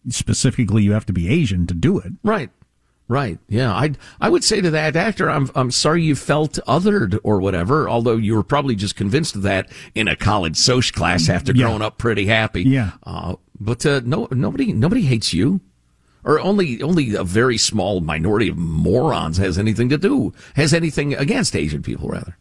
[0.10, 2.14] specifically you have to be Asian to do it.
[2.24, 2.50] Right.
[3.10, 3.40] Right.
[3.48, 3.74] Yeah.
[3.74, 7.88] I I would say to that actor, I'm I'm sorry you felt othered or whatever.
[7.90, 11.64] Although you were probably just convinced of that in a college social class after yeah.
[11.64, 12.64] growing up pretty happy.
[12.64, 12.92] Yeah.
[13.04, 15.62] Uh, but uh, no, nobody nobody hates you,
[16.26, 21.14] or only only a very small minority of morons has anything to do has anything
[21.14, 22.10] against Asian people.
[22.10, 22.38] Rather,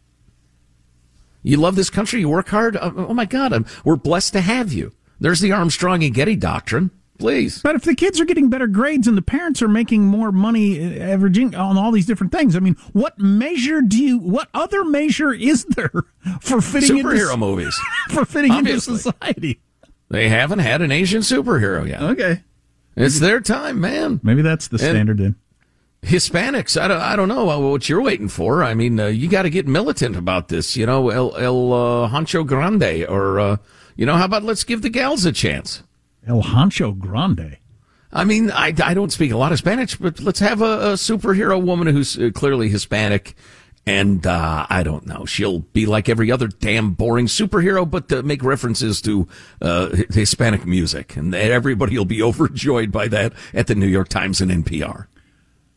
[1.45, 2.19] you love this country.
[2.19, 2.77] You work hard.
[2.77, 4.93] Uh, oh my God, I'm, we're blessed to have you.
[5.21, 6.91] There's the Armstrong and Getty doctrine.
[7.19, 7.61] Please.
[7.63, 11.01] But if the kids are getting better grades and the parents are making more money
[11.01, 15.33] averaging on all these different things, I mean, what measure do you, what other measure
[15.33, 15.91] is there
[16.41, 17.79] for fitting superhero into, movies
[18.11, 18.93] for fitting Obviously.
[18.95, 19.61] into society?
[20.09, 22.03] They haven't had an Asian superhero yet.
[22.03, 22.43] Okay.
[22.97, 24.21] It's their time, man.
[24.23, 25.37] Maybe that's the standard then.
[26.03, 28.63] Hispanics, I don't, I don't know what you're waiting for.
[28.63, 32.09] I mean, uh, you got to get militant about this, you know, El, El uh,
[32.09, 33.57] Hancho Grande, or, uh,
[33.97, 35.83] you know, how about let's give the gals a chance?
[36.27, 37.59] El Hancho Grande.
[38.13, 40.93] I mean, I, I don't speak a lot of Spanish, but let's have a, a
[40.95, 43.35] superhero woman who's uh, clearly Hispanic.
[43.89, 48.23] And uh, I don't know, she'll be like every other damn boring superhero, but uh,
[48.23, 49.29] make references to
[49.63, 51.17] uh, Hispanic music.
[51.17, 55.07] And everybody will be overjoyed by that at the New York Times and NPR.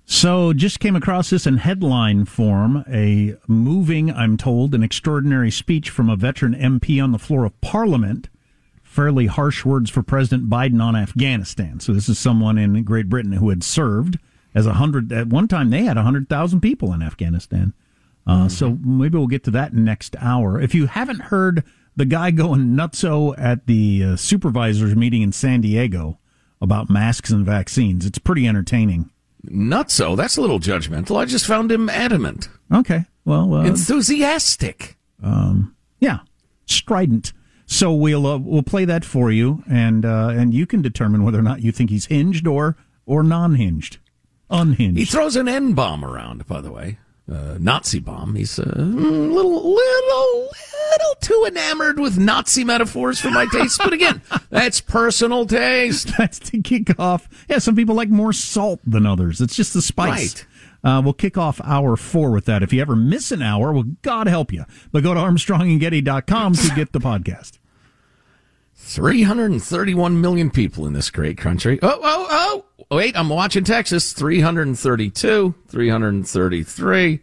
[0.06, 5.92] So, just came across this in headline form a moving, I'm told, an extraordinary speech
[5.92, 8.28] from a veteran MP on the floor of Parliament
[8.90, 11.80] fairly harsh words for President Biden on Afghanistan.
[11.80, 14.18] So this is someone in Great Britain who had served
[14.56, 15.14] as a hundred.
[15.14, 17.74] At one time, they had a hundred thousand people in Afghanistan.
[18.26, 18.48] Uh, mm-hmm.
[18.48, 20.60] So maybe we'll get to that next hour.
[20.60, 21.64] If you haven't heard
[21.96, 26.18] the guy going nutso at the uh, supervisors meeting in San Diego
[26.60, 29.12] about masks and vaccines, it's pretty entertaining.
[29.46, 30.18] Nutso?
[30.18, 31.16] That's a little judgmental.
[31.16, 32.50] I just found him adamant.
[32.74, 33.06] Okay.
[33.24, 34.98] Well, uh, enthusiastic.
[35.22, 36.20] Um, yeah,
[36.66, 37.34] strident.
[37.72, 41.38] So we'll uh, we'll play that for you, and uh, and you can determine whether
[41.38, 44.00] or not you think he's hinged or or non-hinged,
[44.50, 44.98] unhinged.
[44.98, 46.98] He throws an N bomb around, by the way,
[47.32, 48.34] uh, Nazi bomb.
[48.34, 50.50] He's a little little
[50.92, 56.12] little too enamored with Nazi metaphors for my taste, but again, that's personal taste.
[56.18, 57.30] That's to kick off.
[57.48, 59.42] Yeah, some people like more salt than others.
[59.42, 60.10] It's just the spice.
[60.10, 60.46] Right.
[60.84, 62.64] Uh, we'll kick off hour four with that.
[62.64, 64.66] If you ever miss an hour, well, God help you.
[64.92, 67.60] But go to ArmstrongandGetty.com to get the podcast.
[68.76, 71.80] 331 million people in this great country.
[71.82, 72.96] Oh, oh, oh.
[72.96, 74.14] Wait, I'm watching Texas.
[74.14, 77.20] 332, 333.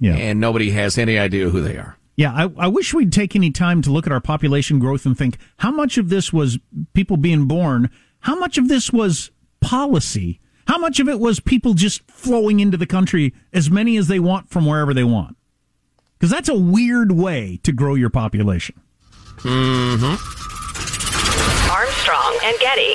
[0.00, 0.14] yeah.
[0.14, 1.96] And nobody has any idea who they are.
[2.16, 5.16] Yeah, I, I wish we'd take any time to look at our population growth and
[5.16, 6.58] think how much of this was
[6.92, 7.90] people being born,
[8.20, 9.30] how much of this was
[9.60, 14.06] policy, how much of it was people just flowing into the country, as many as
[14.06, 15.34] they want from wherever they want.
[16.18, 18.78] Because that's a weird way to grow your population.
[19.38, 20.14] Mm-hmm.
[21.70, 22.94] Armstrong and Getty.